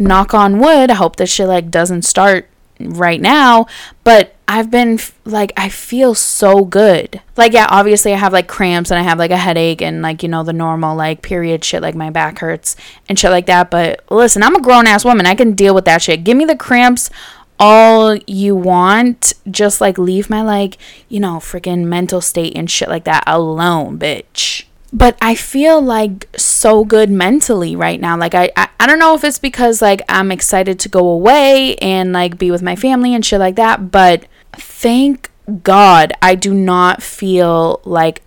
[0.00, 2.48] knock on wood, I hope this shit like doesn't start
[2.80, 3.66] right now,
[4.04, 7.20] but I've been like I feel so good.
[7.36, 10.22] Like yeah, obviously I have like cramps and I have like a headache and like
[10.22, 12.76] you know the normal like period shit like my back hurts
[13.08, 15.26] and shit like that, but listen, I'm a grown ass woman.
[15.26, 16.24] I can deal with that shit.
[16.24, 17.10] Give me the cramps
[17.58, 19.34] all you want.
[19.50, 20.78] Just like leave my like,
[21.08, 26.28] you know, freaking mental state and shit like that alone, bitch but I feel like
[26.36, 28.16] so good mentally right now.
[28.16, 31.76] Like I, I, I don't know if it's because like I'm excited to go away
[31.76, 35.30] and like be with my family and shit like that, but thank
[35.62, 38.22] God I do not feel like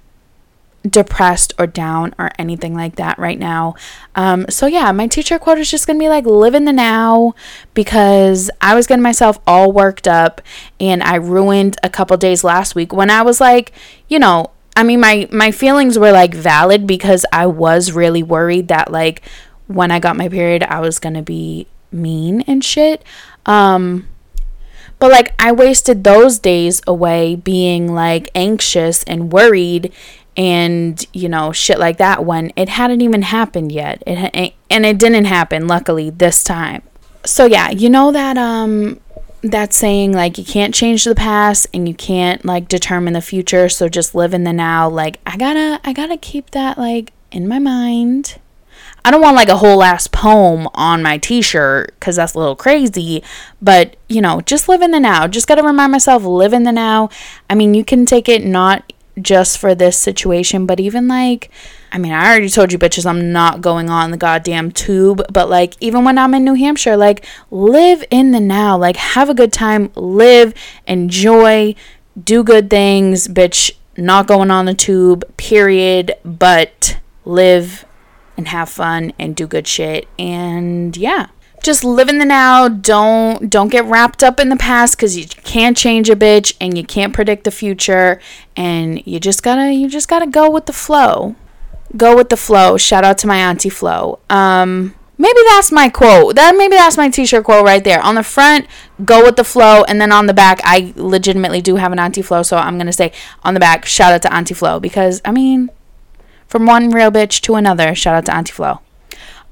[0.87, 3.73] depressed or down or anything like that right now.
[4.15, 7.35] Um, so yeah, my teacher quote is just gonna be like live in the now
[7.73, 10.41] because I was getting myself all worked up
[10.79, 13.71] and I ruined a couple days last week when I was like,
[14.07, 18.67] you know, I mean my my feelings were like valid because I was really worried
[18.69, 19.21] that like
[19.67, 23.03] when I got my period I was going to be mean and shit.
[23.45, 24.07] Um
[24.99, 29.91] but like I wasted those days away being like anxious and worried
[30.35, 34.01] and you know shit like that when it hadn't even happened yet.
[34.07, 36.81] It and it didn't happen luckily this time.
[37.25, 38.99] So yeah, you know that um
[39.43, 43.67] that saying like you can't change the past and you can't like determine the future
[43.67, 44.89] so just live in the now.
[44.89, 48.39] Like i gotta i gotta keep that like in my mind.
[49.05, 52.55] I don't want like a whole ass poem on my t-shirt because that's a little
[52.55, 53.21] crazy
[53.61, 55.27] but you know just live in the now.
[55.27, 57.09] Just gotta remind myself live in the now.
[57.49, 61.51] I mean you can take it not just for this situation but even like
[61.93, 65.47] I mean, I already told you bitches I'm not going on the goddamn tube, but
[65.47, 69.35] like even when I'm in New Hampshire, like live in the now, like have a
[69.35, 70.55] good time, live,
[70.87, 71.75] enjoy,
[72.21, 77.85] do good things, bitch, not going on the tube, period, but live
[78.37, 80.07] and have fun and do good shit.
[80.17, 81.27] And yeah.
[81.61, 82.69] just live in the now.
[82.69, 86.75] Don't don't get wrapped up in the past cuz you can't change a bitch and
[86.75, 88.19] you can't predict the future
[88.57, 91.35] and you just got to you just got to go with the flow.
[91.95, 92.77] Go with the flow.
[92.77, 94.19] Shout out to my auntie Flo.
[94.29, 96.35] Um maybe that's my quote.
[96.35, 98.01] That maybe that's my t-shirt quote right there.
[98.01, 98.67] On the front,
[99.05, 102.21] go with the flow, and then on the back, I legitimately do have an Auntie
[102.21, 103.11] Flo, so I'm gonna say
[103.43, 105.69] on the back, shout out to Auntie Flo because I mean,
[106.47, 108.79] from one real bitch to another, shout out to Auntie Flo.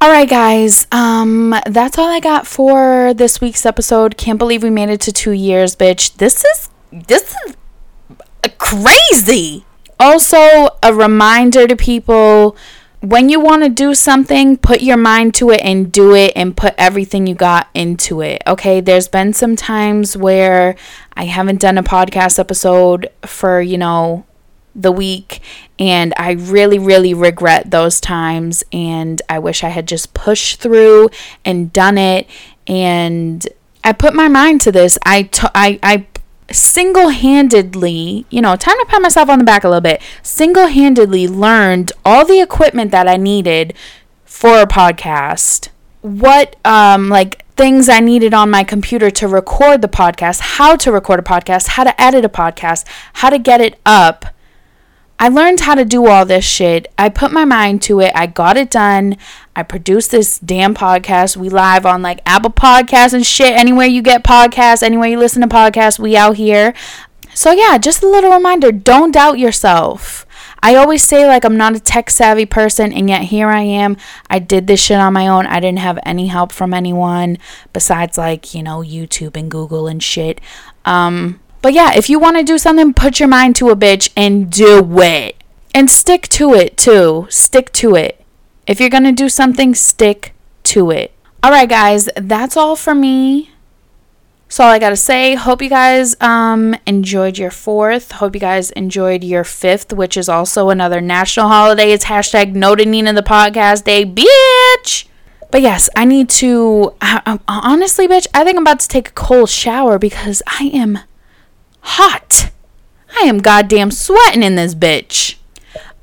[0.01, 0.87] All right, guys.
[0.91, 4.17] Um, that's all I got for this week's episode.
[4.17, 6.15] Can't believe we made it to two years, bitch.
[6.15, 7.55] This is this is
[8.57, 9.65] crazy.
[10.01, 12.57] Also, a reminder to people
[13.01, 16.57] when you want to do something, put your mind to it and do it and
[16.57, 18.41] put everything you got into it.
[18.47, 20.75] Okay, there's been some times where
[21.13, 24.25] I haven't done a podcast episode for, you know,
[24.73, 25.41] the week
[25.77, 31.09] and I really really regret those times and I wish I had just pushed through
[31.45, 32.25] and done it
[32.65, 33.45] and
[33.83, 34.97] I put my mind to this.
[35.05, 36.07] I, t- I, I
[36.53, 40.67] single handedly, you know, time to pat myself on the back a little bit, single
[40.67, 43.73] handedly learned all the equipment that I needed
[44.25, 45.69] for a podcast.
[46.01, 50.91] What, um, like, things I needed on my computer to record the podcast, how to
[50.91, 54.25] record a podcast, how to edit a podcast, how to get it up.
[55.21, 56.91] I learned how to do all this shit.
[56.97, 58.11] I put my mind to it.
[58.15, 59.17] I got it done.
[59.55, 61.37] I produced this damn podcast.
[61.37, 63.53] We live on like Apple Podcasts and shit.
[63.53, 66.73] Anywhere you get podcasts, anywhere you listen to podcasts, we out here.
[67.35, 70.25] So yeah, just a little reminder, don't doubt yourself.
[70.63, 73.97] I always say like I'm not a tech savvy person and yet here I am.
[74.27, 75.45] I did this shit on my own.
[75.45, 77.37] I didn't have any help from anyone
[77.73, 80.41] besides like, you know, YouTube and Google and shit.
[80.83, 84.11] Um but yeah, if you want to do something, put your mind to a bitch
[84.15, 85.35] and do it.
[85.73, 87.27] And stick to it too.
[87.29, 88.23] Stick to it.
[88.67, 90.33] If you're going to do something, stick
[90.63, 91.11] to it.
[91.43, 93.51] All right, guys, that's all for me.
[94.47, 95.35] So all I got to say.
[95.35, 98.11] Hope you guys um, enjoyed your fourth.
[98.11, 101.93] Hope you guys enjoyed your fifth, which is also another national holiday.
[101.93, 105.07] It's hashtag Noted Nina the podcast day, bitch.
[105.51, 106.93] But yes, I need to.
[107.01, 110.99] I, honestly, bitch, I think I'm about to take a cold shower because I am
[111.81, 112.51] hot.
[113.19, 115.35] I am goddamn sweating in this bitch.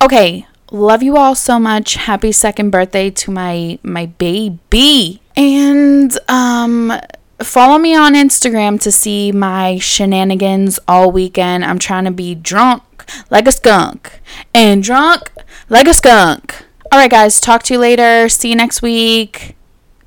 [0.03, 1.95] Okay, love you all so much.
[1.95, 5.20] Happy second birthday to my my baby.
[5.37, 6.93] And um
[7.41, 11.64] follow me on Instagram to see my shenanigans all weekend.
[11.64, 12.83] I'm trying to be drunk
[13.31, 14.20] like a skunk
[14.55, 15.33] and drunk
[15.68, 16.64] like a skunk.
[16.91, 18.29] All right, guys, talk to you later.
[18.29, 19.57] See you next week.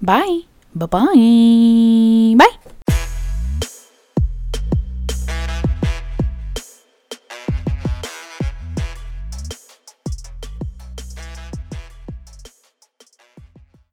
[0.02, 0.42] Bye.
[0.74, 2.36] Bye-bye.
[2.38, 2.58] Bye.